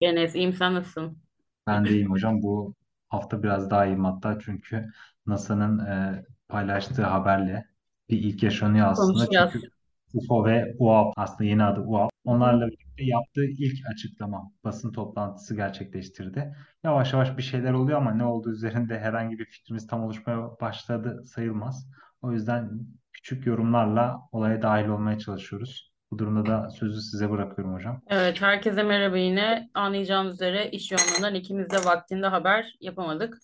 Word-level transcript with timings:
Enes, 0.00 0.34
iyiyim 0.34 0.52
sen 0.52 0.74
nasılsın? 0.74 1.18
Ben 1.66 1.84
de 1.84 1.90
iyiyim 1.90 2.10
hocam. 2.10 2.42
Bu 2.42 2.74
hafta 3.08 3.42
biraz 3.42 3.70
daha 3.70 3.86
iyiyim 3.86 4.04
hatta 4.04 4.38
çünkü 4.40 4.90
NASA'nın 5.26 5.78
e, 5.86 6.24
paylaştığı 6.48 7.02
haberle 7.02 7.66
bir 8.10 8.18
ilk 8.18 8.42
yaşanıyor 8.42 8.86
aslında. 8.86 9.12
Konuşacağız. 9.12 9.52
Çünkü 9.52 9.70
UFO 10.14 10.44
ve 10.44 10.74
UAP 10.78 11.14
aslında 11.16 11.44
yeni 11.44 11.64
adı 11.64 11.80
UAP. 11.80 12.10
Onlarla 12.24 12.66
birlikte 12.66 13.04
yaptığı 13.04 13.44
ilk 13.44 13.86
açıklama 13.92 14.52
basın 14.64 14.92
toplantısı 14.92 15.56
gerçekleştirdi. 15.56 16.56
Yavaş 16.84 17.12
yavaş 17.12 17.36
bir 17.38 17.42
şeyler 17.42 17.72
oluyor 17.72 17.98
ama 17.98 18.12
ne 18.12 18.24
olduğu 18.24 18.52
üzerinde 18.52 18.98
herhangi 18.98 19.38
bir 19.38 19.44
fikrimiz 19.44 19.86
tam 19.86 20.04
oluşmaya 20.04 20.60
başladı 20.60 21.22
sayılmaz. 21.24 21.90
O 22.22 22.32
yüzden 22.32 22.70
küçük 23.12 23.46
yorumlarla 23.46 24.20
olaya 24.32 24.62
dahil 24.62 24.88
olmaya 24.88 25.18
çalışıyoruz. 25.18 25.89
Bu 26.10 26.18
durumda 26.18 26.50
da 26.50 26.70
sözü 26.70 27.00
size 27.00 27.30
bırakıyorum 27.30 27.74
hocam. 27.74 28.02
Evet, 28.08 28.42
herkese 28.42 28.82
merhaba 28.82 29.16
yine. 29.16 29.70
Anlayacağınız 29.74 30.34
üzere 30.34 30.70
iş 30.70 30.92
yoğunluğundan 30.92 31.34
ikimiz 31.34 31.70
de 31.70 31.76
vaktinde 31.84 32.26
haber 32.26 32.76
yapamadık. 32.80 33.38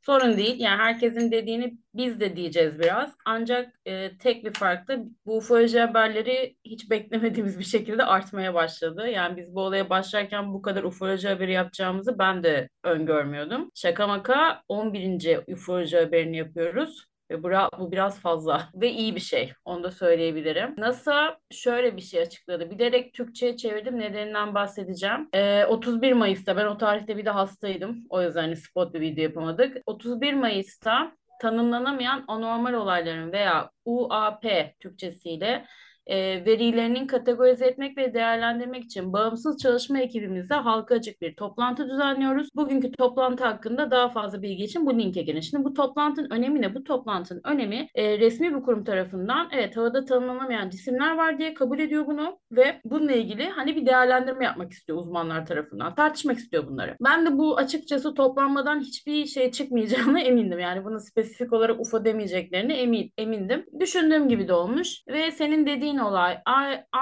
Sorun 0.00 0.36
değil. 0.36 0.60
Yani 0.60 0.82
herkesin 0.82 1.30
dediğini 1.30 1.78
biz 1.94 2.20
de 2.20 2.36
diyeceğiz 2.36 2.78
biraz. 2.78 3.14
Ancak 3.24 3.74
e, 3.86 4.18
tek 4.18 4.44
bir 4.44 4.52
farklı 4.52 5.04
bu 5.26 5.36
ufoloji 5.36 5.80
haberleri 5.80 6.56
hiç 6.64 6.90
beklemediğimiz 6.90 7.58
bir 7.58 7.64
şekilde 7.64 8.04
artmaya 8.04 8.54
başladı. 8.54 9.08
Yani 9.08 9.36
biz 9.36 9.54
bu 9.54 9.60
olaya 9.60 9.90
başlarken 9.90 10.52
bu 10.54 10.62
kadar 10.62 10.82
ufoloji 10.82 11.28
haberi 11.28 11.52
yapacağımızı 11.52 12.18
ben 12.18 12.42
de 12.42 12.68
öngörmüyordum. 12.84 13.70
Şaka 13.74 14.06
maka 14.06 14.62
11. 14.68 15.52
ufoloji 15.52 15.96
haberini 15.96 16.36
yapıyoruz. 16.36 17.04
Ve 17.30 17.42
bura, 17.42 17.68
bu 17.78 17.92
biraz 17.92 18.20
fazla 18.20 18.68
ve 18.74 18.90
iyi 18.90 19.14
bir 19.14 19.20
şey. 19.20 19.52
Onu 19.64 19.82
da 19.82 19.90
söyleyebilirim. 19.90 20.74
NASA 20.78 21.38
şöyle 21.50 21.96
bir 21.96 22.02
şey 22.02 22.20
açıkladı. 22.20 22.70
Bilerek 22.70 23.14
Türkçe'ye 23.14 23.56
çevirdim. 23.56 24.00
Nedeninden 24.00 24.54
bahsedeceğim. 24.54 25.28
Ee, 25.34 25.64
31 25.64 26.12
Mayıs'ta 26.12 26.56
ben 26.56 26.66
o 26.66 26.78
tarihte 26.78 27.16
bir 27.16 27.24
de 27.24 27.30
hastaydım. 27.30 28.06
O 28.10 28.22
yüzden 28.22 28.42
hani 28.42 28.56
spot 28.56 28.94
bir 28.94 29.00
video 29.00 29.22
yapamadık. 29.22 29.76
31 29.86 30.34
Mayıs'ta 30.34 31.12
tanımlanamayan 31.40 32.24
anormal 32.28 32.72
olayların 32.72 33.32
veya 33.32 33.70
UAP 33.84 34.44
Türkçesiyle 34.80 35.66
e, 36.06 36.44
verilerinin 36.44 37.06
kategorize 37.06 37.66
etmek 37.66 37.98
ve 37.98 38.14
değerlendirmek 38.14 38.84
için 38.84 39.12
bağımsız 39.12 39.58
çalışma 39.58 39.98
ekibimizle 39.98 40.54
halka 40.54 40.94
açık 40.94 41.20
bir 41.22 41.36
toplantı 41.36 41.88
düzenliyoruz. 41.88 42.48
Bugünkü 42.54 42.92
toplantı 42.92 43.44
hakkında 43.44 43.90
daha 43.90 44.08
fazla 44.08 44.42
bilgi 44.42 44.64
için 44.64 44.86
bu 44.86 44.98
linke 44.98 45.22
gelin. 45.22 45.40
Şimdi 45.40 45.64
bu 45.64 45.74
toplantının 45.74 46.30
önemi 46.30 46.62
ne? 46.62 46.74
Bu 46.74 46.84
toplantının 46.84 47.40
önemi 47.44 47.88
e, 47.94 48.18
resmi 48.18 48.56
bir 48.56 48.62
kurum 48.62 48.84
tarafından 48.84 49.48
evet 49.52 49.76
havada 49.76 50.04
tanımlanamayan 50.04 50.70
cisimler 50.70 51.16
var 51.16 51.38
diye 51.38 51.54
kabul 51.54 51.78
ediyor 51.78 52.06
bunu 52.06 52.38
ve 52.52 52.80
bununla 52.84 53.12
ilgili 53.12 53.48
hani 53.48 53.76
bir 53.76 53.86
değerlendirme 53.86 54.44
yapmak 54.44 54.72
istiyor 54.72 54.98
uzmanlar 54.98 55.46
tarafından. 55.46 55.94
Tartışmak 55.94 56.38
istiyor 56.38 56.66
bunları. 56.66 56.96
Ben 57.04 57.26
de 57.26 57.38
bu 57.38 57.56
açıkçası 57.56 58.14
toplanmadan 58.14 58.80
hiçbir 58.80 59.26
şey 59.26 59.50
çıkmayacağına 59.50 60.20
emindim. 60.34 60.58
Yani 60.58 60.84
bunu 60.84 61.00
spesifik 61.00 61.52
olarak 61.52 61.80
UFO 61.80 62.04
demeyeceklerine 62.04 62.74
emin, 62.74 63.12
emindim. 63.18 63.66
Düşündüğüm 63.80 64.28
gibi 64.28 64.48
de 64.48 64.52
olmuş 64.52 65.02
ve 65.08 65.30
senin 65.30 65.66
dediğin 65.66 65.93
dediğin 65.94 66.06
olay 66.06 66.38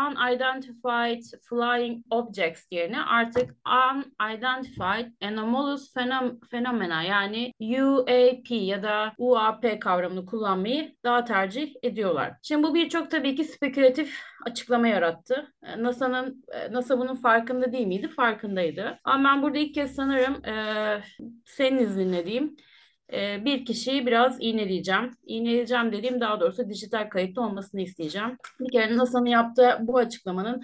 unidentified 0.09 1.23
flying 1.49 2.05
objects 2.11 2.67
yerine 2.71 3.03
artık 3.03 3.55
unidentified 3.67 5.13
anomalous 5.23 5.95
phenomena 6.51 7.03
yani 7.03 7.53
UAP 7.61 8.51
ya 8.51 8.83
da 8.83 9.13
UAP 9.19 9.81
kavramını 9.81 10.27
kullanmayı 10.27 10.97
daha 11.05 11.25
tercih 11.25 11.75
ediyorlar. 11.83 12.33
Şimdi 12.43 12.63
bu 12.63 12.75
birçok 12.75 13.11
tabii 13.11 13.35
ki 13.35 13.45
spekülatif 13.45 14.19
açıklama 14.47 14.89
yarattı. 14.89 15.53
NASA'nın 15.79 16.45
NASA 16.71 16.99
bunun 16.99 17.15
farkında 17.15 17.73
değil 17.73 17.87
miydi? 17.87 18.09
Farkındaydı. 18.09 18.99
Ama 19.05 19.29
ben 19.29 19.43
burada 19.43 19.59
ilk 19.59 19.75
kez 19.75 19.95
sanırım 19.95 20.45
e, 20.45 20.55
senin 21.45 21.79
izninle 21.79 22.27
diyeyim 22.27 22.57
e, 23.13 23.45
bir 23.45 23.65
kişiyi 23.65 24.07
biraz 24.07 24.37
iğneleyeceğim. 24.41 25.11
İğneleyeceğim 25.27 25.93
dediğim 25.93 26.21
daha 26.21 26.41
doğrusu 26.41 26.69
dijital 26.69 27.09
kayıtlı 27.09 27.43
olmasını 27.43 27.81
isteyeceğim. 27.81 28.37
Bir 28.61 28.73
kere 28.73 28.97
NASA'nın 28.97 29.27
yaptığı 29.27 29.79
bu 29.81 29.99
açıklamanın 29.99 30.63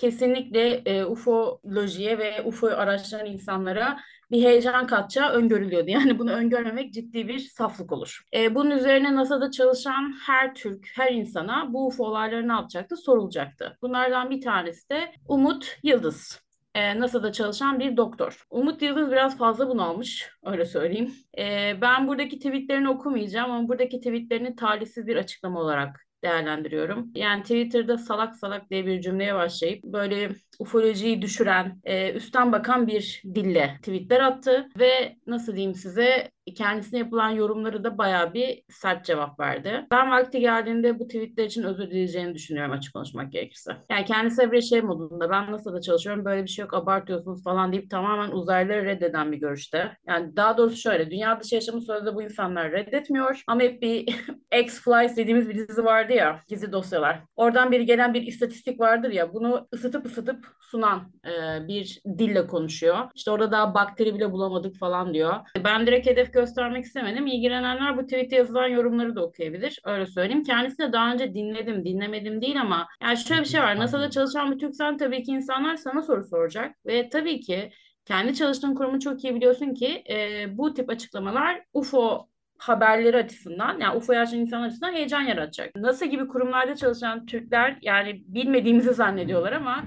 kesinlikle 0.00 0.82
e, 0.86 1.04
ufolojiye 1.04 2.18
ve 2.18 2.42
UFO 2.42 2.66
araştıran 2.66 3.26
insanlara 3.26 4.00
bir 4.30 4.42
heyecan 4.42 4.86
katacağı 4.86 5.30
öngörülüyordu. 5.30 5.90
Yani 5.90 6.18
bunu 6.18 6.32
öngörmemek 6.32 6.94
ciddi 6.94 7.28
bir 7.28 7.38
saflık 7.38 7.92
olur. 7.92 8.22
E, 8.34 8.54
bunun 8.54 8.70
üzerine 8.70 9.14
NASA'da 9.14 9.50
çalışan 9.50 10.14
her 10.26 10.54
Türk, 10.54 10.86
her 10.94 11.12
insana 11.12 11.72
bu 11.72 11.86
UFO 11.86 12.04
olayları 12.04 12.48
ne 12.48 12.52
yapacaktı 12.52 12.96
sorulacaktı. 12.96 13.78
Bunlardan 13.82 14.30
bir 14.30 14.40
tanesi 14.40 14.88
de 14.88 15.12
Umut 15.28 15.78
Yıldız 15.82 16.40
e, 16.74 17.00
NASA'da 17.00 17.32
çalışan 17.32 17.80
bir 17.80 17.96
doktor. 17.96 18.46
Umut 18.50 18.82
Yıldız 18.82 19.10
biraz 19.10 19.38
fazla 19.38 19.68
bunalmış, 19.68 20.30
öyle 20.44 20.64
söyleyeyim. 20.64 21.12
E, 21.38 21.74
ben 21.80 22.08
buradaki 22.08 22.38
tweetlerini 22.38 22.88
okumayacağım 22.88 23.50
ama 23.50 23.68
buradaki 23.68 23.98
tweetlerini 23.98 24.56
talihsiz 24.56 25.06
bir 25.06 25.16
açıklama 25.16 25.60
olarak 25.60 26.06
değerlendiriyorum. 26.24 27.10
Yani 27.14 27.42
Twitter'da 27.42 27.98
salak 27.98 28.36
salak 28.36 28.70
diye 28.70 28.86
bir 28.86 29.00
cümleye 29.00 29.34
başlayıp 29.34 29.84
böyle 29.84 30.30
ufolojiyi 30.58 31.22
düşüren, 31.22 31.80
e, 31.84 32.12
üstten 32.12 32.52
bakan 32.52 32.86
bir 32.86 33.22
dille 33.34 33.76
tweetler 33.82 34.20
attı 34.20 34.68
ve 34.78 35.16
nasıl 35.26 35.56
diyeyim 35.56 35.74
size 35.74 36.30
kendisine 36.56 36.98
yapılan 36.98 37.30
yorumları 37.30 37.84
da 37.84 37.98
bayağı 37.98 38.34
bir 38.34 38.62
sert 38.68 39.04
cevap 39.04 39.40
verdi. 39.40 39.86
Ben 39.90 40.10
vakti 40.10 40.40
geldiğinde 40.40 40.98
bu 40.98 41.06
tweetler 41.06 41.44
için 41.44 41.62
özür 41.62 41.90
dileyeceğini 41.90 42.34
düşünüyorum 42.34 42.72
açık 42.72 42.94
konuşmak 42.94 43.32
gerekirse. 43.32 43.76
Yani 43.90 44.04
kendisi 44.04 44.52
bir 44.52 44.60
şey 44.62 44.82
modunda 44.82 45.30
ben 45.30 45.52
nasıl 45.52 45.72
da 45.72 45.80
çalışıyorum 45.80 46.24
böyle 46.24 46.42
bir 46.42 46.48
şey 46.48 46.62
yok 46.62 46.74
abartıyorsunuz 46.74 47.42
falan 47.44 47.72
deyip 47.72 47.90
tamamen 47.90 48.30
uzaylıları 48.30 48.84
reddeden 48.84 49.32
bir 49.32 49.36
görüşte. 49.36 49.96
Yani 50.06 50.36
daha 50.36 50.56
doğrusu 50.58 50.76
şöyle 50.76 51.10
dünya 51.10 51.40
dışı 51.40 51.54
yaşamı 51.54 51.80
sözde 51.80 52.14
bu 52.14 52.22
insanlar 52.22 52.72
reddetmiyor 52.72 53.42
ama 53.46 53.60
hep 53.60 53.82
bir 53.82 54.06
X-Files 54.52 55.16
dediğimiz 55.16 55.48
bir 55.48 55.68
dizi 55.68 55.84
vardı 55.84 56.12
ya 56.12 56.40
gizli 56.48 56.72
dosyalar. 56.72 57.20
Oradan 57.36 57.72
bir 57.72 57.80
gelen 57.80 58.14
bir 58.14 58.22
istatistik 58.22 58.80
vardır 58.80 59.10
ya 59.10 59.34
bunu 59.34 59.68
ısıtıp 59.74 60.06
ısıtıp 60.06 60.46
sunan 60.60 61.12
e, 61.26 61.68
bir 61.68 62.00
dille 62.18 62.46
konuşuyor. 62.46 62.98
İşte 63.14 63.30
orada 63.30 63.52
daha 63.52 63.74
bakteri 63.74 64.14
bile 64.14 64.32
bulamadık 64.32 64.76
falan 64.76 65.14
diyor. 65.14 65.34
Ben 65.64 65.86
direkt 65.86 66.06
hedef 66.06 66.29
göstermek 66.32 66.84
istemedim. 66.84 67.26
İlgilenenler 67.26 67.96
bu 67.96 68.02
tweet'e 68.02 68.36
yazılan 68.36 68.66
yorumları 68.66 69.16
da 69.16 69.24
okuyabilir. 69.24 69.80
Öyle 69.84 70.06
söyleyeyim. 70.06 70.42
Kendisini 70.42 70.92
daha 70.92 71.12
önce 71.12 71.34
dinledim, 71.34 71.84
dinlemedim 71.84 72.42
değil 72.42 72.60
ama 72.60 72.88
yani 73.02 73.16
şöyle 73.16 73.40
bir 73.40 73.46
şey 73.46 73.60
var. 73.60 73.78
NASA'da 73.78 74.10
çalışan 74.10 74.52
bir 74.52 74.58
Türksen 74.58 74.96
tabii 74.96 75.22
ki 75.22 75.30
insanlar 75.32 75.76
sana 75.76 76.02
soru 76.02 76.24
soracak 76.24 76.76
ve 76.86 77.08
tabii 77.08 77.40
ki 77.40 77.70
kendi 78.04 78.34
çalıştığın 78.34 78.74
kurumu 78.74 79.00
çok 79.00 79.24
iyi 79.24 79.34
biliyorsun 79.34 79.74
ki 79.74 80.04
e, 80.10 80.46
bu 80.58 80.74
tip 80.74 80.90
açıklamalar 80.90 81.64
UFO 81.72 82.28
haberleri 82.58 83.16
açısından 83.16 83.78
yani 83.80 83.96
UFO 83.96 84.12
yaşayan 84.12 84.40
insanlar 84.40 84.66
açısından 84.66 84.92
heyecan 84.92 85.20
yaratacak. 85.20 85.76
NASA 85.76 86.06
gibi 86.06 86.28
kurumlarda 86.28 86.74
çalışan 86.74 87.26
Türkler 87.26 87.78
yani 87.82 88.22
bilmediğimizi 88.26 88.94
zannediyorlar 88.94 89.52
ama 89.52 89.84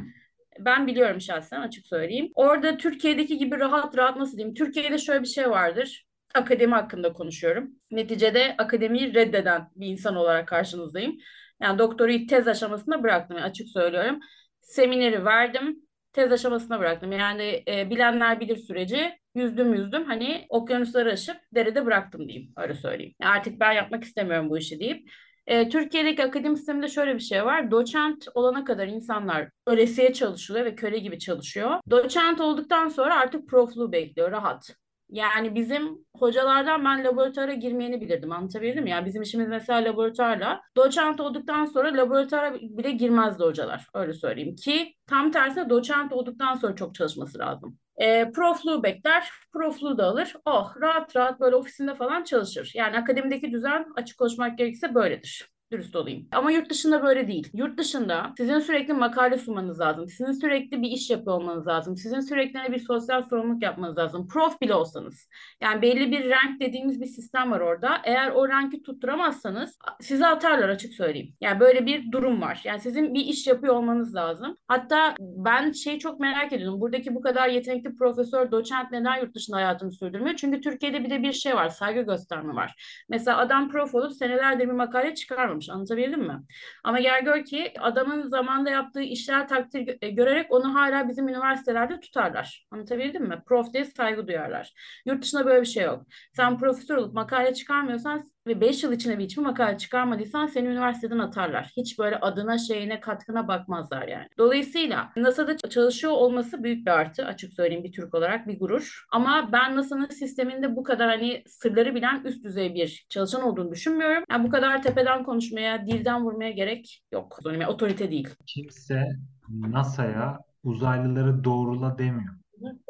ben 0.60 0.88
biliyorum 0.88 1.22
şahsen 1.22 1.62
açık 1.62 1.86
söyleyeyim. 1.86 2.32
Orada 2.36 2.78
Türkiye'deki 2.78 3.38
gibi 3.38 3.60
rahat 3.60 3.98
rahat 3.98 4.18
nasıl 4.18 4.38
diyeyim? 4.38 4.56
Türkiye'de 4.56 4.98
şöyle 4.98 5.22
bir 5.22 5.28
şey 5.28 5.50
vardır. 5.50 6.06
Akademi 6.34 6.74
hakkında 6.74 7.14
konuşuyorum. 7.14 7.72
Neticede 7.92 8.56
akademiyi 8.58 9.14
reddeden 9.14 9.70
bir 9.76 9.88
insan 9.88 10.16
olarak 10.16 10.48
karşınızdayım. 10.48 11.18
Yani 11.62 11.80
doktoru 11.80 12.28
tez 12.30 12.48
aşamasında 12.48 13.04
bıraktım. 13.04 13.38
Yani 13.38 13.46
açık 13.46 13.70
söylüyorum. 13.70 14.20
Semineri 14.62 15.26
verdim. 15.26 15.80
Tez 16.14 16.32
aşamasına 16.32 16.80
bıraktım. 16.80 17.12
Yani 17.12 17.64
e, 17.68 17.90
bilenler 17.90 18.40
bilir 18.40 18.58
süreci. 18.58 19.12
Yüzdüm 19.36 19.74
yüzdüm. 19.74 20.06
Hani 20.06 20.46
okyanusları 20.50 21.12
aşıp 21.12 21.38
derede 21.56 21.86
bıraktım 21.86 22.28
diyeyim. 22.28 22.54
Öyle 22.58 22.74
söyleyeyim. 22.74 23.14
Yani 23.22 23.32
artık 23.32 23.60
ben 23.60 23.72
yapmak 23.72 24.04
istemiyorum 24.04 24.50
bu 24.50 24.58
işi 24.58 24.80
deyip 24.80 25.10
e, 25.48 25.70
Türkiye'deki 25.70 26.24
akademi 26.24 26.58
sisteminde 26.58 26.88
şöyle 26.88 27.16
bir 27.16 27.20
şey 27.20 27.46
var. 27.46 27.72
Doçent 27.72 28.28
olana 28.34 28.64
kadar 28.66 28.88
insanlar 28.88 29.50
ölesiye 29.68 30.14
çalışıyor 30.14 30.66
ve 30.66 30.76
köle 30.76 31.00
gibi 31.00 31.20
çalışıyor. 31.20 31.80
Doçent 31.90 32.42
olduktan 32.42 32.90
sonra 32.90 33.20
artık 33.20 33.50
profluğu 33.50 33.92
bekliyor 33.92 34.32
rahat. 34.32 34.76
Yani 35.14 35.56
bizim 35.56 36.06
hocalardan 36.18 36.86
ben 36.86 37.04
laboratuvara 37.04 37.54
girmeyeni 37.54 38.02
bilirdim. 38.02 38.32
Anlatabildim 38.32 38.84
mi? 38.84 38.90
Yani 38.90 39.06
bizim 39.06 39.22
işimiz 39.22 39.48
mesela 39.48 39.90
laboratuvarla. 39.90 40.62
Doçent 40.76 41.20
olduktan 41.20 41.66
sonra 41.66 41.94
laboratuvara 41.98 42.54
bile 42.56 42.92
girmezdi 42.92 43.44
hocalar. 43.44 43.88
Öyle 43.94 44.14
söyleyeyim 44.14 44.56
ki 44.56 44.96
tam 45.08 45.32
tersine 45.32 45.70
doçent 45.70 46.14
olduktan 46.14 46.56
sonra 46.56 46.76
çok 46.76 46.96
çalışması 46.96 47.40
lazım. 47.40 47.78
E, 47.98 48.32
profluğu 48.32 48.84
bekler, 48.84 49.30
profluğu 49.52 49.98
da 49.98 50.06
alır. 50.06 50.34
Oh 50.46 50.74
rahat 50.82 51.16
rahat 51.16 51.40
böyle 51.40 51.56
ofisinde 51.56 51.96
falan 51.96 52.24
çalışır. 52.24 52.72
Yani 52.76 52.98
akademideki 52.98 53.52
düzen 53.52 53.86
açık 53.96 54.18
konuşmak 54.18 54.58
gerekirse 54.58 54.96
böyledir. 54.96 55.53
Dürüst 55.74 55.96
olayım. 55.96 56.28
Ama 56.32 56.52
yurt 56.52 56.70
dışında 56.70 57.04
böyle 57.04 57.28
değil. 57.28 57.50
Yurt 57.54 57.78
dışında 57.78 58.34
sizin 58.38 58.60
sürekli 58.60 58.94
makale 58.94 59.38
sunmanız 59.38 59.80
lazım. 59.80 60.08
Sizin 60.08 60.32
sürekli 60.32 60.82
bir 60.82 60.88
iş 60.88 61.10
yapıyor 61.10 61.36
olmanız 61.36 61.68
lazım. 61.68 61.98
Sizin 61.98 62.20
sürekli 62.20 62.72
bir 62.72 62.80
sosyal 62.80 63.22
sorumluluk 63.22 63.64
yapmanız 63.64 63.98
lazım. 63.98 64.28
Prof 64.28 64.62
bile 64.62 64.74
olsanız. 64.74 65.30
Yani 65.62 65.82
belli 65.82 66.12
bir 66.12 66.30
rank 66.30 66.60
dediğimiz 66.60 67.02
bir 67.02 67.06
sistem 67.06 67.52
var 67.52 67.60
orada. 67.60 68.02
Eğer 68.04 68.32
o 68.32 68.50
ranki 68.50 68.84
tutturamazsanız 68.84 69.78
sizi 70.02 70.26
atarlar 70.26 70.70
açık 70.70 70.94
söyleyeyim. 70.94 71.34
Yani 71.42 71.60
böyle 71.60 71.86
bir 71.86 72.12
durum 72.12 72.42
var. 72.42 72.62
Yani 72.64 72.80
sizin 72.80 73.14
bir 73.14 73.26
iş 73.26 73.48
yapıyor 73.48 73.76
olmanız 73.76 74.16
lazım. 74.16 74.58
Hatta 74.68 75.16
ben 75.20 75.72
şey 75.72 76.00
çok 76.00 76.20
merak 76.20 76.54
ediyorum. 76.54 76.82
Buradaki 76.82 77.16
bu 77.16 77.22
kadar 77.22 77.50
yetenekli 77.50 77.96
profesör, 77.96 78.52
doçent 78.52 78.92
neden 78.92 79.22
yurt 79.22 79.36
dışında 79.36 79.58
hayatını 79.58 79.92
sürdürmüyor? 79.92 80.36
Çünkü 80.36 80.62
Türkiye'de 80.62 81.04
bir 81.04 81.10
de 81.10 81.24
bir 81.24 81.34
şey 81.34 81.56
var. 81.56 81.70
Saygı 81.70 82.02
gösterme 82.02 82.56
var. 82.56 83.04
Mesela 83.10 83.38
adam 83.38 83.70
prof 83.70 83.96
olup 83.96 84.14
senelerdir 84.14 84.68
bir 84.68 84.74
makale 84.74 85.16
çıkarmamış. 85.16 85.63
Anlatabildim 85.70 86.22
mi? 86.22 86.42
Ama 86.84 87.00
gel 87.00 87.24
gör 87.24 87.46
ki 87.46 87.74
adamın 87.80 88.30
zamanda 88.30 88.70
yaptığı 88.70 89.02
işler 89.02 89.48
takdir 89.48 89.98
e, 90.02 90.10
görerek 90.10 90.52
onu 90.52 90.76
hala 90.76 91.10
bizim 91.10 91.28
üniversitelerde 91.28 92.00
tutarlar. 92.00 92.66
Anlatabildim 92.72 93.24
mi? 93.28 93.44
Prof 93.46 93.74
diye 93.74 93.86
saygı 93.86 94.28
duyarlar. 94.28 94.74
Yurt 95.06 95.24
dışında 95.24 95.46
böyle 95.46 95.62
bir 95.62 95.66
şey 95.68 95.84
yok. 95.84 96.06
Sen 96.34 96.58
profesör 96.58 96.98
olup 96.98 97.14
makale 97.14 97.54
çıkarmıyorsan 97.54 98.33
ve 98.48 98.62
5 98.62 98.84
yıl 98.84 98.92
içinde 98.92 99.20
bir 99.20 99.24
hiçbir 99.24 99.42
makale 99.42 99.78
çıkarmadıysan 99.78 100.48
seni 100.48 100.68
üniversiteden 100.68 101.20
atarlar. 101.20 101.72
Hiç 101.78 102.00
böyle 102.00 102.16
adına 102.18 102.58
şeyine 102.58 103.00
katkına 103.00 103.48
bakmazlar 103.48 104.08
yani. 104.08 104.28
Dolayısıyla 104.38 105.12
NASA'da 105.16 105.58
çalışıyor 105.58 106.14
olması 106.14 106.64
büyük 106.64 106.86
bir 106.86 106.92
artı 106.92 107.26
açık 107.26 107.54
söyleyeyim 107.54 107.84
bir 107.84 107.92
Türk 107.92 108.14
olarak 108.14 108.48
bir 108.48 108.60
gurur. 108.60 109.06
Ama 109.12 109.50
ben 109.52 109.76
NASA'nın 109.76 110.08
sisteminde 110.08 110.76
bu 110.76 110.84
kadar 110.84 111.10
hani 111.10 111.44
sırları 111.48 111.96
bilen 111.96 112.24
üst 112.24 112.44
düzey 112.44 112.76
bir 112.76 113.06
çalışan 113.10 113.42
olduğunu 113.42 113.72
düşünmüyorum. 113.72 114.24
Yani 114.30 114.48
bu 114.48 114.50
kadar 114.50 114.82
tepeden 114.82 115.24
konuşmaya, 115.24 115.88
dilden 115.88 116.24
vurmaya 116.24 116.52
gerek 116.52 117.04
yok. 117.12 117.40
Yani 117.46 117.68
otorite 117.68 118.12
değil. 118.12 118.30
Kimse 118.46 119.10
NASA'ya 119.50 120.40
uzaylıları 120.64 121.44
doğrula 121.44 121.98
demiyor. 121.98 122.34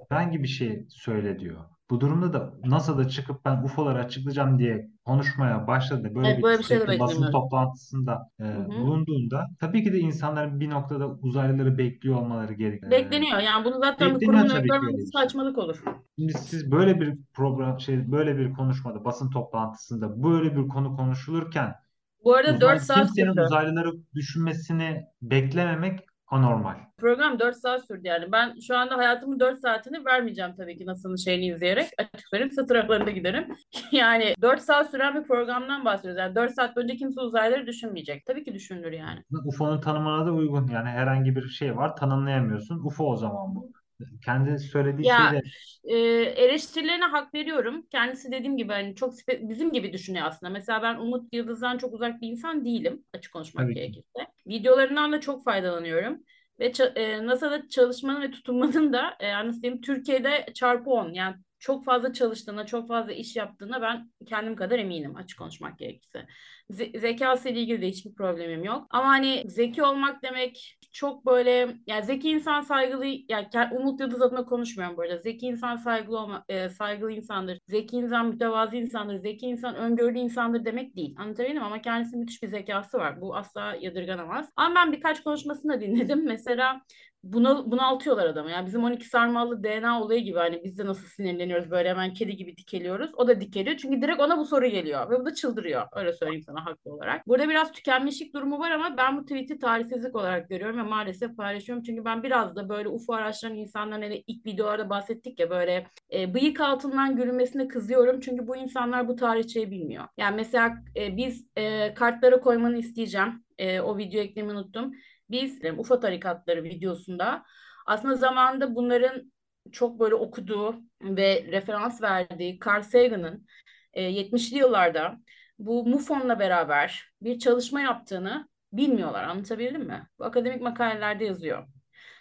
Herhangi 0.09 0.43
bir 0.43 0.47
şey 0.47 0.85
söyle 0.89 1.39
diyor. 1.39 1.59
Bu 1.93 2.01
durumda 2.01 2.33
da 2.33 2.53
NASA'da 2.65 3.09
çıkıp 3.09 3.45
ben 3.45 3.63
UFO'ları 3.63 3.99
açıklayacağım 3.99 4.59
diye 4.59 4.91
konuşmaya 5.05 5.67
başladı. 5.67 6.15
Böyle 6.15 6.27
Evet, 6.29 6.37
bir 6.37 6.43
böyle 6.43 6.59
bir 6.59 6.63
şey 6.63 6.79
de 6.79 6.81
sürekli 6.81 6.99
basın 6.99 7.15
beklemiyorum. 7.15 7.31
toplantısında 7.31 8.29
e, 8.39 8.43
Hı 8.43 8.47
hı. 8.49 8.71
bulunduğunda 8.81 9.47
tabii 9.59 9.83
ki 9.83 9.93
de 9.93 9.99
insanların 9.99 10.59
bir 10.59 10.69
noktada 10.69 11.07
uzaylıları 11.09 11.77
bekliyor 11.77 12.15
olmaları 12.15 12.53
gerekiyor. 12.53 12.91
Bekleniyor. 12.91 13.39
Yani 13.39 13.65
bunu 13.65 13.79
zaten 13.79 14.15
bir 14.15 14.15
Bekleniyor 14.15 14.23
kurumun 14.25 14.47
tabii 14.47 14.73
ki 14.73 14.85
öyle 14.85 14.97
öngörmemesi 14.97 15.07
bir 15.07 15.11
şey. 15.11 15.21
saçmalık 15.21 15.57
olur. 15.57 15.83
Şimdi 16.19 16.33
siz 16.33 16.71
böyle 16.71 17.01
bir 17.01 17.17
program 17.33 17.79
şey 17.79 18.11
böyle 18.11 18.37
bir 18.37 18.53
konuşmada 18.53 19.05
basın 19.05 19.29
toplantısında 19.29 20.23
böyle 20.23 20.55
bir 20.57 20.67
konu 20.67 20.95
konuşulurken 20.95 21.75
Bu 22.23 22.35
arada 22.35 22.61
4 22.61 22.79
uzay 22.79 22.79
saat 22.81 23.13
kimsenin 23.13 23.31
sürdü. 23.31 23.41
uzaylıları 23.41 23.91
düşünmesini 24.15 25.05
beklememek 25.21 25.99
anormal. 26.33 26.75
Program 26.97 27.39
4 27.39 27.55
saat 27.55 27.87
sürdü 27.87 28.07
yani. 28.07 28.31
Ben 28.31 28.59
şu 28.67 28.77
anda 28.77 28.97
hayatımın 28.97 29.39
4 29.39 29.59
saatini 29.59 30.05
vermeyeceğim 30.05 30.55
tabii 30.57 30.77
ki 30.77 30.85
NASA'nın 30.85 31.15
şeyini 31.15 31.45
izleyerek. 31.47 31.89
Açık 31.97 32.29
söyleyeyim 32.29 32.49
kısa 32.49 32.65
taraflarında 32.65 33.11
giderim. 33.11 33.47
yani 33.91 34.35
4 34.41 34.61
saat 34.61 34.91
süren 34.91 35.15
bir 35.15 35.27
programdan 35.27 35.85
bahsediyoruz. 35.85 36.19
Yani 36.19 36.35
4 36.35 36.53
saat 36.53 36.75
boyunca 36.75 36.95
kimse 36.95 37.21
uzaylıları 37.21 37.67
düşünmeyecek. 37.67 38.25
Tabii 38.25 38.43
ki 38.43 38.53
düşünülür 38.53 38.91
yani. 38.91 39.19
UFO'nun 39.45 39.81
tanımına 39.81 40.25
da 40.25 40.31
uygun. 40.31 40.67
Yani 40.67 40.89
herhangi 40.89 41.35
bir 41.35 41.47
şey 41.47 41.77
var 41.77 41.95
tanımlayamıyorsun. 41.95 42.85
UFO 42.85 43.05
o 43.05 43.15
zaman 43.15 43.55
bu. 43.55 43.82
Kendi 44.25 44.59
söylediği 44.59 45.07
Ya 45.07 45.31
şeyde 45.31 45.43
e, 45.83 45.97
eleştirilerine 46.43 47.05
hak 47.05 47.33
veriyorum. 47.33 47.85
Kendisi 47.91 48.31
dediğim 48.31 48.57
gibi 48.57 48.73
hani 48.73 48.95
çok 48.95 49.13
bizim 49.27 49.71
gibi 49.71 49.93
düşünüyor 49.93 50.25
aslında. 50.27 50.49
Mesela 50.49 50.81
ben 50.81 50.95
Umut 50.95 51.33
Yıldız'dan 51.33 51.77
çok 51.77 51.93
uzak 51.93 52.21
bir 52.21 52.27
insan 52.27 52.65
değilim 52.65 53.03
açık 53.13 53.33
konuşmak 53.33 53.63
tabii 53.65 53.73
ki. 53.73 53.79
gerekirse. 53.79 54.27
Videolarından 54.47 55.11
da 55.11 55.19
çok 55.19 55.43
faydalanıyorum. 55.43 56.23
Ve 56.59 56.71
e, 56.95 57.25
NASA'da 57.25 57.67
çalışmanın 57.69 58.21
ve 58.21 58.31
tutunmanın 58.31 58.93
da 58.93 59.17
e, 59.19 59.47
nasıl 59.47 59.61
diyeyim 59.61 59.81
Türkiye'de 59.81 60.45
çarpı 60.53 60.89
10 60.89 61.13
yani 61.13 61.35
çok 61.59 61.85
fazla 61.85 62.13
çalıştığına, 62.13 62.65
çok 62.65 62.87
fazla 62.87 63.11
iş 63.11 63.35
yaptığına 63.35 63.81
ben 63.81 64.11
kendim 64.25 64.55
kadar 64.55 64.79
eminim 64.79 65.15
açık 65.15 65.39
konuşmak 65.39 65.79
gerekirse. 65.79 66.25
Ze- 66.69 66.99
zekası 66.99 67.49
ile 67.49 67.59
ilgili 67.61 67.81
de 67.81 67.87
hiçbir 67.87 68.13
problemim 68.13 68.63
yok. 68.63 68.87
Ama 68.89 69.07
hani 69.07 69.43
zeki 69.45 69.83
olmak 69.83 70.23
demek 70.23 70.77
çok 70.93 71.25
böyle 71.25 71.75
yani 71.87 72.03
zeki 72.05 72.29
insan 72.29 72.61
saygılı 72.61 73.05
yani 73.05 73.47
Umut 73.71 73.99
Yıldız 73.99 74.21
adına 74.21 74.45
konuşmuyorum 74.45 74.97
burada. 74.97 75.17
Zeki 75.17 75.47
insan 75.47 75.75
saygılı 75.75 76.19
olma, 76.19 76.45
e, 76.49 76.69
saygılı 76.69 77.11
insandır. 77.11 77.59
Zeki 77.67 77.97
insan 77.97 78.25
mütevazi 78.25 78.77
insandır. 78.77 79.17
Zeki 79.19 79.45
insan 79.45 79.75
öngörülü 79.75 80.19
insandır 80.19 80.65
demek 80.65 80.95
değil. 80.95 81.15
Anlatabildim 81.17 81.63
ama 81.63 81.81
kendisi 81.81 82.17
müthiş 82.17 82.43
bir 82.43 82.47
zekası 82.47 82.97
var. 82.97 83.21
Bu 83.21 83.35
asla 83.35 83.75
yadırganamaz. 83.81 84.49
Ama 84.55 84.75
ben 84.75 84.91
birkaç 84.91 85.23
konuşmasını 85.23 85.73
da 85.73 85.81
dinledim. 85.81 86.25
Mesela 86.27 86.81
bunu 87.23 87.71
bunaltıyorlar 87.71 88.25
adamı. 88.25 88.51
Yani 88.51 88.65
bizim 88.65 88.83
12 88.83 89.05
sarmallı 89.05 89.63
DNA 89.63 90.01
olayı 90.01 90.23
gibi 90.23 90.37
hani 90.37 90.61
biz 90.63 90.77
de 90.77 90.85
nasıl 90.85 91.07
sinirleniyoruz 91.07 91.71
böyle 91.71 91.89
hemen 91.89 92.13
kedi 92.13 92.35
gibi 92.35 92.57
dikeliyoruz. 92.57 93.11
O 93.15 93.27
da 93.27 93.41
dikeliyor. 93.41 93.77
Çünkü 93.77 94.01
direkt 94.01 94.21
ona 94.21 94.37
bu 94.37 94.45
soru 94.45 94.65
geliyor 94.65 95.09
ve 95.09 95.19
bu 95.19 95.25
da 95.25 95.33
çıldırıyor. 95.33 95.87
Öyle 95.93 96.13
söyleyeyim 96.13 96.43
sana 96.43 96.65
haklı 96.65 96.93
olarak. 96.93 97.27
Burada 97.27 97.49
biraz 97.49 97.71
tükenmişlik 97.71 98.33
durumu 98.33 98.59
var 98.59 98.71
ama 98.71 98.97
ben 98.97 99.17
bu 99.17 99.21
tweet'i 99.21 99.59
tarihsizlik 99.59 100.15
olarak 100.15 100.49
görüyorum 100.49 100.77
ve 100.77 100.83
maalesef 100.83 101.37
paylaşıyorum. 101.37 101.83
Çünkü 101.83 102.05
ben 102.05 102.23
biraz 102.23 102.55
da 102.55 102.69
böyle 102.69 102.89
UFO 102.89 103.13
araştıran 103.13 103.55
insanların 103.55 104.01
hani 104.01 104.23
ilk 104.27 104.45
videolarda 104.45 104.89
bahsettik 104.89 105.39
ya 105.39 105.49
böyle 105.49 105.87
e, 106.13 106.33
bıyık 106.33 106.61
altından 106.61 107.15
gülünmesine 107.15 107.67
kızıyorum. 107.67 108.19
Çünkü 108.19 108.47
bu 108.47 108.55
insanlar 108.55 109.07
bu 109.07 109.15
tarihçeyi 109.15 109.71
bilmiyor. 109.71 110.03
Yani 110.17 110.35
mesela 110.35 110.73
e, 110.95 111.17
biz 111.17 111.47
e, 111.55 111.93
kartlara 111.93 112.39
koymanı 112.39 112.77
isteyeceğim. 112.77 113.43
E, 113.57 113.81
o 113.81 113.97
video 113.97 114.21
eklemeyi 114.21 114.57
unuttum 114.57 114.93
biz 115.33 115.65
e, 115.65 115.71
UFO 115.73 115.99
tarikatları 115.99 116.63
videosunda 116.63 117.43
aslında 117.85 118.15
zamanında 118.15 118.75
bunların 118.75 119.33
çok 119.71 119.99
böyle 119.99 120.15
okuduğu 120.15 120.81
ve 121.01 121.45
referans 121.51 122.01
verdiği 122.01 122.59
Carl 122.65 122.81
Sagan'ın 122.81 123.47
e, 123.93 124.03
70'li 124.03 124.57
yıllarda 124.57 125.17
bu 125.59 125.85
MUFON'la 125.85 126.39
beraber 126.39 127.05
bir 127.21 127.39
çalışma 127.39 127.81
yaptığını 127.81 128.49
bilmiyorlar. 128.73 129.23
Anlatabildim 129.23 129.83
mi? 129.83 130.07
Bu 130.19 130.25
akademik 130.25 130.61
makalelerde 130.61 131.25
yazıyor. 131.25 131.67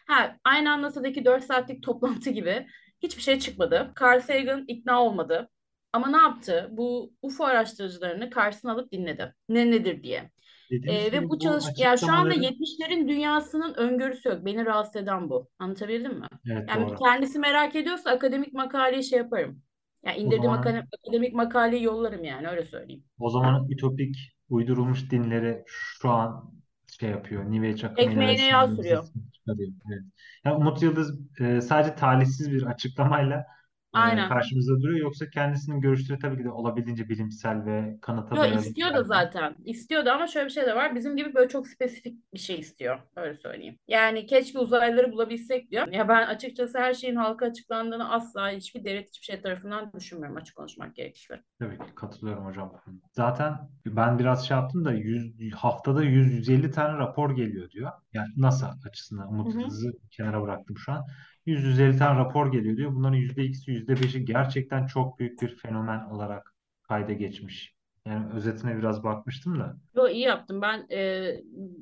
Ha, 0.06 0.36
aynı 0.44 0.72
anlatıdaki 0.72 1.24
4 1.24 1.44
saatlik 1.44 1.82
toplantı 1.82 2.30
gibi 2.30 2.66
hiçbir 3.02 3.22
şey 3.22 3.38
çıkmadı. 3.38 3.92
Carl 4.00 4.20
Sagan 4.20 4.64
ikna 4.68 5.02
olmadı. 5.02 5.50
Ama 5.92 6.08
ne 6.10 6.16
yaptı? 6.16 6.68
Bu 6.70 7.12
UFO 7.22 7.44
araştırıcılarını 7.44 8.30
karşısına 8.30 8.72
alıp 8.72 8.92
dinledi. 8.92 9.34
Ne 9.48 9.70
nedir 9.70 10.02
diye. 10.02 10.30
Dediğiniz 10.72 11.06
Ee, 11.06 11.08
gibi 11.08 11.22
ve 11.22 11.28
bu 11.28 11.38
bu 11.38 11.38
çalış 11.38 11.64
yani 11.76 11.98
şu 11.98 12.12
anda 12.12 12.34
açıklamaları 12.34 12.34
70'lerin 12.34 13.08
dünyasının 13.08 13.74
öngörüsü 13.74 14.28
yok. 14.28 14.44
Beni 14.44 14.66
rahatsız 14.66 14.96
eden 14.96 15.30
bu. 15.30 15.50
Anlatabildim 15.58 16.18
mi? 16.18 16.26
evet 16.46 16.68
Yani 16.68 16.86
doğru. 16.86 16.96
kendisi 17.04 17.38
merak 17.38 17.76
ediyorsa 17.76 18.10
akademik 18.10 18.52
makaleyi 18.54 19.04
şey 19.04 19.18
yaparım. 19.18 19.62
Yani 20.04 20.18
O 20.22 20.22
indirdiğim 20.26 20.42
zaman 20.42 20.54
akademik, 20.54 20.88
akademik 20.98 21.34
makaleyi 21.34 21.82
yollarım 21.84 22.24
yani 22.24 22.48
öyle 22.48 22.64
söyleyeyim. 22.64 23.04
o 23.18 23.30
zaman 23.30 23.70
ütopik 23.70 24.16
uydurulmuş 24.48 25.10
dinleri 25.10 25.64
şu 25.66 26.10
an 26.10 26.52
şey 27.00 27.10
yapıyor. 27.10 27.44
New 27.52 27.68
Age 27.68 27.86
akımıyla 27.86 28.22
Ekmeğine 28.22 28.46
yağ 28.46 28.68
vesaire 28.68 28.76
sürüyor. 28.76 29.02
sesini 29.02 29.32
çıkarıyor. 29.32 29.72
Evet. 29.92 30.02
Yani 30.44 30.56
Umut 30.56 30.82
Yıldız 30.82 31.18
e, 31.40 31.60
sadece 31.60 31.94
talihsiz 31.94 32.52
bir 32.52 32.62
açıklamayla 32.62 33.46
Aynen. 33.92 34.28
karşımızda 34.28 34.82
duruyor. 34.82 35.00
Yoksa 35.00 35.30
kendisinin 35.30 35.80
görüşleri 35.80 36.18
tabii 36.18 36.36
ki 36.36 36.44
de 36.44 36.50
olabildiğince 36.50 37.08
bilimsel 37.08 37.64
ve 37.64 37.98
kanıta 38.00 38.36
Yo 38.36 38.42
dayalı 38.42 38.60
istiyor 38.60 38.94
da 38.94 39.02
zaten. 39.02 39.54
İstiyor 39.64 40.04
da 40.06 40.14
ama 40.14 40.26
şöyle 40.26 40.46
bir 40.46 40.52
şey 40.52 40.66
de 40.66 40.76
var. 40.76 40.94
Bizim 40.94 41.16
gibi 41.16 41.34
böyle 41.34 41.48
çok 41.48 41.68
spesifik 41.68 42.32
bir 42.34 42.38
şey 42.38 42.58
istiyor. 42.58 42.98
Öyle 43.16 43.34
söyleyeyim. 43.34 43.78
Yani 43.88 44.26
keşke 44.26 44.58
uzaylıları 44.58 45.12
bulabilsek 45.12 45.70
diyor. 45.70 45.92
Ya 45.92 46.08
ben 46.08 46.26
açıkçası 46.26 46.78
her 46.78 46.94
şeyin 46.94 47.16
halka 47.16 47.46
açıklandığını 47.46 48.12
asla 48.12 48.50
hiçbir 48.50 48.84
devlet 48.84 49.08
hiçbir 49.08 49.24
şey 49.24 49.40
tarafından 49.40 49.92
düşünmüyorum 49.92 50.36
açık 50.36 50.56
konuşmak 50.56 50.96
gerekirse. 50.96 51.42
Tabii 51.58 51.78
ki 51.78 51.94
katılıyorum 51.94 52.46
hocam. 52.46 52.72
Zaten 53.12 53.54
ben 53.86 54.18
biraz 54.18 54.48
şey 54.48 54.56
yaptım 54.56 54.84
da 54.84 54.92
100, 54.92 55.54
haftada 55.54 56.04
100-150 56.04 56.70
tane 56.70 56.98
rapor 56.98 57.36
geliyor 57.36 57.70
diyor. 57.70 57.90
Yani 58.12 58.28
NASA 58.36 58.74
açısından 58.88 59.28
Umut 59.28 59.54
hı. 59.54 59.60
Yıldız'ı 59.60 59.92
kenara 60.10 60.42
bıraktım 60.42 60.76
şu 60.78 60.92
an. 60.92 61.06
100-150 61.46 61.98
tane 61.98 62.18
rapor 62.18 62.52
geliyor 62.52 62.76
diyor. 62.76 62.94
Bunların 62.94 63.18
%2'si 63.18 63.72
%5'i 63.72 64.24
gerçekten 64.24 64.86
çok 64.86 65.18
büyük 65.18 65.42
bir 65.42 65.56
fenomen 65.56 66.00
olarak 66.04 66.54
kayda 66.82 67.12
geçmiş. 67.12 67.74
Yani 68.06 68.26
özetine 68.34 68.78
biraz 68.78 69.04
bakmıştım 69.04 69.60
da. 69.60 69.76
Yo 69.94 70.08
iyi 70.08 70.20
yaptım. 70.20 70.62
Ben 70.62 70.86
e, 70.90 71.30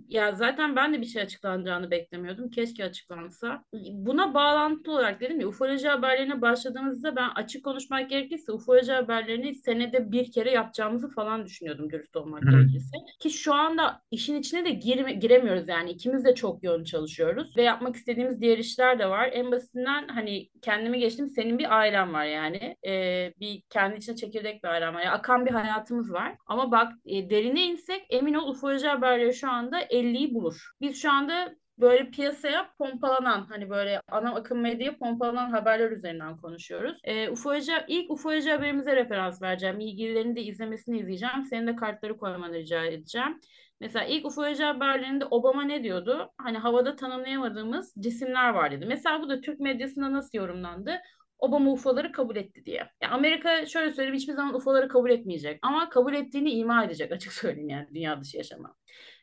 ya 0.09 0.33
zaten 0.35 0.77
ben 0.77 0.95
de 0.95 1.01
bir 1.01 1.07
şey 1.07 1.23
açıklanacağını 1.23 1.91
beklemiyordum. 1.91 2.51
Keşke 2.51 2.85
açıklansa. 2.85 3.65
Buna 3.93 4.35
bağlantılı 4.35 4.95
olarak 4.95 5.21
dedim 5.21 5.41
ya 5.41 5.47
ufoloji 5.47 5.89
haberlerine 5.89 6.43
başladığımızda 6.43 7.17
ben 7.17 7.29
açık 7.35 7.65
konuşmak 7.65 8.11
gerekirse 8.11 8.53
ufoloji 8.53 8.93
haberlerini 8.93 9.55
senede 9.55 10.13
bir 10.13 10.33
kere 10.33 10.51
yapacağımızı 10.51 11.09
falan 11.09 11.47
düşünüyordum 11.47 11.91
dürüst 11.91 12.17
olmak 12.17 12.43
Hı. 12.45 12.51
gerekirse. 12.51 12.97
Ki 13.21 13.31
şu 13.31 13.55
anda 13.55 14.03
işin 14.11 14.37
içine 14.37 14.65
de 14.65 14.71
girme- 14.71 15.13
giremiyoruz 15.13 15.69
yani 15.69 15.91
ikimiz 15.91 16.25
de 16.25 16.35
çok 16.35 16.65
yoğun 16.65 16.85
çalışıyoruz 16.85 17.57
ve 17.57 17.63
yapmak 17.63 17.97
istediğimiz 17.97 18.41
diğer 18.41 18.59
işler 18.59 18.99
de 18.99 19.09
var. 19.09 19.31
En 19.33 19.53
basitinden 19.53 20.09
hani 20.09 20.49
kendimi 20.63 20.99
geçtim 20.99 21.29
senin 21.29 21.59
bir 21.59 21.79
ailen 21.79 22.13
var 22.13 22.25
yani. 22.25 22.77
E, 22.87 22.93
bir 23.41 23.63
kendi 23.71 23.97
içine 23.97 24.17
çekirdek 24.17 24.65
bir 24.65 24.69
ailen 24.69 24.95
var. 24.95 25.01
Yani 25.01 25.11
akan 25.11 25.47
bir 25.47 25.51
hayatımız 25.51 26.10
var. 26.13 26.37
Ama 26.47 26.71
bak 26.71 26.93
e, 27.07 27.31
derine 27.31 27.65
insek 27.65 28.07
emin 28.11 28.35
ol 28.35 28.49
ufoloji 28.49 28.89
haberleri 28.89 29.35
şu 29.35 29.51
anda 29.51 29.81
50'yi 29.83 30.35
bulur. 30.35 30.71
Biz 30.81 31.03
şu 31.03 31.13
anda 31.13 31.55
böyle 31.79 32.11
piyasaya 32.11 32.71
pompalanan 32.79 33.47
hani 33.49 33.71
böyle 33.71 34.01
ana 34.09 34.35
akım 34.35 34.61
medyaya 34.61 34.99
pompalanan 34.99 35.51
haberler 35.51 35.91
üzerinden 35.91 36.37
konuşuyoruz. 36.37 36.99
E, 37.05 37.29
ufoloji, 37.31 37.73
ilk 37.89 38.11
ufoloji 38.11 38.51
haberimize 38.51 38.97
referans 38.97 39.43
vereceğim. 39.43 39.81
İlgililerin 39.81 40.37
de 40.37 40.43
izlemesini 40.43 40.99
izleyeceğim. 40.99 41.45
Senin 41.45 41.67
de 41.67 41.77
kartları 41.77 42.17
koymanı 42.17 42.55
rica 42.55 42.85
edeceğim. 42.85 43.41
Mesela 43.81 44.05
ilk 44.05 44.27
ufoloji 44.27 44.65
haberlerinde 44.65 45.25
Obama 45.31 45.63
ne 45.63 45.83
diyordu? 45.83 46.33
Hani 46.39 46.59
havada 46.59 46.97
tanımlayamadığımız 46.97 47.95
cisimler 47.99 48.51
var 48.51 48.71
dedi. 48.71 48.87
Mesela 48.87 49.23
bu 49.23 49.29
da 49.29 49.41
Türk 49.41 49.61
medyasında 49.61 50.13
nasıl 50.13 50.39
yorumlandı? 50.39 51.01
Obama 51.41 51.73
UFO'ları 51.73 52.13
kabul 52.13 52.37
etti 52.37 52.65
diye. 52.67 52.91
Ya 53.03 53.11
Amerika 53.11 53.67
şöyle 53.67 53.91
söyleyeyim 53.93 54.17
hiçbir 54.17 54.33
zaman 54.33 54.55
UFO'ları 54.55 54.89
kabul 54.89 55.11
etmeyecek 55.11 55.59
ama 55.63 55.89
kabul 55.89 56.15
ettiğini 56.15 56.51
ima 56.51 56.85
edecek 56.85 57.13
açık 57.13 57.33
söyleyeyim 57.33 57.69
yani 57.69 57.89
dünya 57.95 58.21
dışı 58.21 58.37
yaşama. 58.37 58.75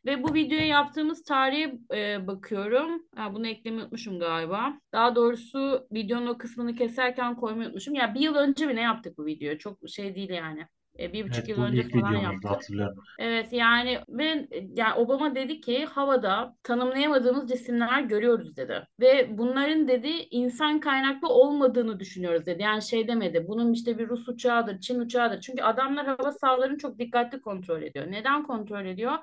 Ve 0.05 0.23
bu 0.23 0.33
videoya 0.33 0.65
yaptığımız 0.65 1.23
tarihe 1.23 1.73
e, 1.93 2.27
bakıyorum. 2.27 3.03
Ha, 3.15 3.33
bunu 3.33 3.47
eklemeyi 3.47 3.81
unutmuşum 3.81 4.19
galiba. 4.19 4.73
Daha 4.93 5.15
doğrusu 5.15 5.87
videonun 5.91 6.27
o 6.27 6.37
kısmını 6.37 6.75
keserken 6.75 7.35
koymayı 7.35 7.65
unutmuşum. 7.65 7.95
Ya 7.95 8.13
bir 8.13 8.19
yıl 8.19 8.35
önce 8.35 8.65
mi 8.65 8.75
ne 8.75 8.81
yaptık 8.81 9.17
bu 9.17 9.25
videoyu? 9.25 9.57
Çok 9.57 9.89
şey 9.89 10.15
değil 10.15 10.29
yani. 10.29 10.67
E, 10.99 11.13
bir 11.13 11.23
buçuk 11.23 11.37
Evet 11.37 11.49
yıl 11.49 11.63
önce 11.63 11.83
falan 11.89 12.13
yaptık. 12.15 12.51
hatırlıyorum. 12.51 12.97
Evet 13.19 13.53
yani 13.53 13.99
ve 14.09 14.47
yani 14.73 14.93
Obama 14.93 15.35
dedi 15.35 15.61
ki 15.61 15.85
havada 15.85 16.55
tanımlayamadığımız 16.63 17.49
cisimler 17.49 18.01
görüyoruz 18.01 18.57
dedi. 18.57 18.87
Ve 18.99 19.37
bunların 19.37 19.87
dedi 19.87 20.07
insan 20.31 20.79
kaynaklı 20.79 21.27
olmadığını 21.29 21.99
düşünüyoruz 21.99 22.45
dedi. 22.45 22.61
Yani 22.63 22.81
şey 22.81 23.07
demedi 23.07 23.45
bunun 23.47 23.73
işte 23.73 23.97
bir 23.97 24.09
Rus 24.09 24.29
uçağıdır, 24.29 24.79
Çin 24.79 24.99
uçağıdır. 24.99 25.41
Çünkü 25.41 25.63
adamlar 25.63 26.05
hava 26.07 26.31
sahalarını 26.31 26.77
çok 26.77 26.99
dikkatli 26.99 27.41
kontrol 27.41 27.81
ediyor. 27.81 28.05
Neden 28.11 28.43
kontrol 28.43 28.85
ediyor? 28.85 29.13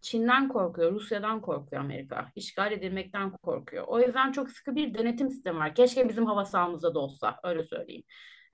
Çin'den 0.00 0.48
korkuyor, 0.48 0.92
Rusya'dan 0.92 1.40
korkuyor 1.40 1.82
Amerika. 1.82 2.30
İşgal 2.34 2.72
edilmekten 2.72 3.30
korkuyor. 3.30 3.84
O 3.88 4.00
yüzden 4.00 4.32
çok 4.32 4.50
sıkı 4.50 4.74
bir 4.76 4.94
denetim 4.94 5.30
sistemi 5.30 5.58
var. 5.58 5.74
Keşke 5.74 6.08
bizim 6.08 6.26
hava 6.26 6.44
sahamızda 6.44 6.94
da 6.94 6.98
olsa, 6.98 7.40
öyle 7.44 7.64
söyleyeyim. 7.64 8.02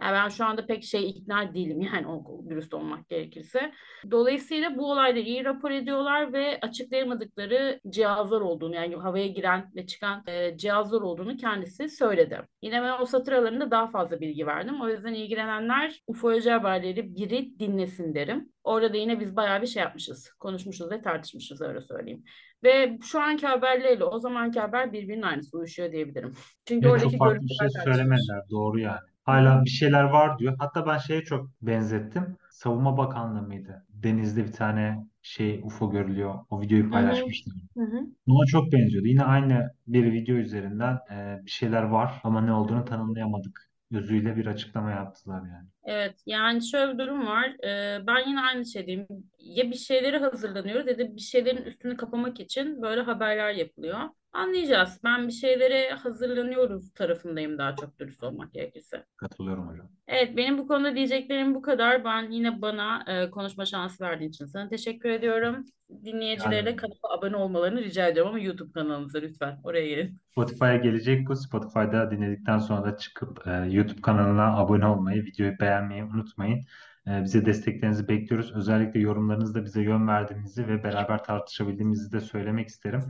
Yani 0.02 0.14
ben 0.14 0.28
şu 0.28 0.44
anda 0.44 0.66
pek 0.66 0.84
şey 0.84 1.10
ikna 1.10 1.54
değilim 1.54 1.80
yani 1.80 2.06
o 2.06 2.44
dürüst 2.48 2.74
olmak 2.74 3.08
gerekirse. 3.08 3.72
Dolayısıyla 4.10 4.76
bu 4.76 4.90
olayda 4.90 5.18
iyi 5.18 5.44
rapor 5.44 5.70
ediyorlar 5.70 6.32
ve 6.32 6.58
açıklayamadıkları 6.62 7.80
cihazlar 7.88 8.40
olduğunu 8.40 8.74
yani 8.74 8.96
havaya 8.96 9.26
giren 9.26 9.70
ve 9.76 9.86
çıkan 9.86 10.22
e, 10.26 10.56
cihazlar 10.56 11.00
olduğunu 11.00 11.36
kendisi 11.36 11.88
söyledi. 11.88 12.40
Yine 12.62 12.82
ben 12.82 13.00
o 13.00 13.06
satır 13.06 13.32
aralarında 13.32 13.70
daha 13.70 13.90
fazla 13.90 14.20
bilgi 14.20 14.46
verdim. 14.46 14.80
O 14.80 14.88
yüzden 14.88 15.14
ilgilenenler 15.14 16.00
ufoloji 16.06 16.50
haberleri 16.50 17.14
biri 17.14 17.58
dinlesin 17.58 18.14
derim. 18.14 18.52
Orada 18.64 18.92
da 18.92 18.96
yine 18.96 19.20
biz 19.20 19.36
bayağı 19.36 19.62
bir 19.62 19.66
şey 19.66 19.82
yapmışız. 19.82 20.32
Konuşmuşuz 20.38 20.90
ve 20.90 21.02
tartışmışız 21.02 21.60
öyle 21.60 21.80
söyleyeyim. 21.80 22.24
Ve 22.64 22.98
şu 23.02 23.20
anki 23.20 23.46
haberleriyle 23.46 24.04
o 24.04 24.18
zamanki 24.18 24.60
haber 24.60 24.92
birbirinin 24.92 25.22
aynısı 25.22 25.58
uyuşuyor 25.58 25.92
diyebilirim. 25.92 26.32
Çünkü 26.64 26.86
Ve 26.86 26.90
oradaki 26.90 27.10
çok 27.10 27.18
farklı 27.18 27.46
bir 27.46 27.54
şey 27.54 27.82
söylemediler. 27.84 28.42
Doğru 28.50 28.80
yani. 28.80 29.11
Hala 29.24 29.64
bir 29.64 29.70
şeyler 29.70 30.04
var 30.04 30.38
diyor. 30.38 30.56
Hatta 30.58 30.86
ben 30.86 30.98
şeye 30.98 31.22
çok 31.22 31.50
benzettim. 31.62 32.36
Savunma 32.50 32.96
Bakanlığı 32.96 33.42
mıydı? 33.42 33.86
Denizde 33.88 34.44
bir 34.44 34.52
tane 34.52 35.06
şey 35.22 35.60
UFO 35.64 35.90
görülüyor. 35.90 36.34
O 36.50 36.60
videoyu 36.60 36.82
Hı 36.84 36.86
hı. 36.86 36.90
paylaşmıştım. 36.90 37.52
Hı 37.76 37.84
hı. 37.84 38.00
Buna 38.26 38.46
çok 38.46 38.72
benziyordu. 38.72 39.08
Yine 39.08 39.22
aynı 39.24 39.70
bir 39.86 40.12
video 40.12 40.36
üzerinden 40.36 40.98
e, 41.10 41.40
bir 41.46 41.50
şeyler 41.50 41.82
var 41.82 42.20
ama 42.24 42.40
ne 42.40 42.52
olduğunu 42.52 42.84
tanımlayamadık. 42.84 43.68
Özüyle 43.92 44.36
bir 44.36 44.46
açıklama 44.46 44.90
yaptılar 44.90 45.40
yani. 45.40 45.68
Evet 45.84 46.14
yani 46.26 46.66
şöyle 46.66 46.92
bir 46.92 46.98
durum 46.98 47.26
var. 47.26 47.56
Ee, 47.64 48.06
ben 48.06 48.28
yine 48.28 48.40
aynı 48.40 48.66
şey 48.66 48.86
diyeyim. 48.86 49.06
Ya 49.38 49.70
bir 49.70 49.76
şeyleri 49.76 50.18
hazırlanıyoruz 50.18 50.86
ya 50.86 50.98
da 50.98 51.16
bir 51.16 51.20
şeylerin 51.20 51.62
üstünü 51.62 51.96
kapamak 51.96 52.40
için 52.40 52.82
böyle 52.82 53.00
haberler 53.00 53.54
yapılıyor. 53.54 53.98
Anlayacağız. 54.32 55.00
Ben 55.04 55.28
bir 55.28 55.32
şeylere 55.32 55.90
hazırlanıyoruz 55.90 56.92
tarafındayım 56.92 57.58
daha 57.58 57.76
çok 57.76 57.98
dürüst 57.98 58.22
olmak 58.22 58.52
gerekirse. 58.52 59.04
Katılıyorum 59.16 59.68
hocam. 59.68 59.88
Evet 60.06 60.36
benim 60.36 60.58
bu 60.58 60.68
konuda 60.68 60.94
diyeceklerim 60.96 61.54
bu 61.54 61.62
kadar. 61.62 62.04
Ben 62.04 62.30
yine 62.30 62.62
bana 62.62 63.04
e, 63.06 63.30
konuşma 63.30 63.66
şansı 63.66 64.04
verdiğin 64.04 64.30
için 64.30 64.46
sana 64.46 64.68
teşekkür 64.68 65.10
ediyorum. 65.10 65.64
Dinleyicilere 66.04 66.64
de 66.64 66.68
Yani 66.68 66.76
kanala 66.76 67.18
abone 67.18 67.36
olmalarını 67.36 67.82
rica 67.82 68.08
ediyorum 68.08 68.30
ama 68.30 68.38
YouTube 68.40 68.72
kanalımıza 68.72 69.18
lütfen 69.18 69.60
oraya 69.64 69.88
gelin. 69.88 70.20
Spotify'a 70.30 70.76
gelecek 70.76 71.28
bu. 71.28 71.36
Spotify'da 71.36 72.10
dinledikten 72.10 72.58
sonra 72.58 72.84
da 72.92 72.96
çıkıp 72.96 73.46
e, 73.46 73.50
YouTube 73.70 74.00
kanalına 74.00 74.56
abone 74.56 74.86
olmayı, 74.86 75.24
videoyu 75.24 75.58
beğenmeyi 75.60 76.04
unutmayın. 76.04 76.64
E, 77.06 77.22
bize 77.22 77.46
desteklerinizi 77.46 78.08
bekliyoruz. 78.08 78.52
Özellikle 78.56 79.00
yorumlarınızda 79.00 79.64
bize 79.64 79.82
yön 79.82 80.08
verdiğinizi 80.08 80.68
ve 80.68 80.84
beraber 80.84 81.24
tartışabildiğimizi 81.24 82.12
de 82.12 82.20
söylemek 82.20 82.68
isterim. 82.68 83.02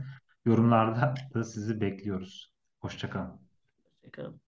Yorumlarda 0.45 1.15
da 1.33 1.43
sizi 1.43 1.81
bekliyoruz. 1.81 2.53
Hoşça 2.79 3.09
kalın. 3.09 3.41
Hoşçakalın. 4.03 4.41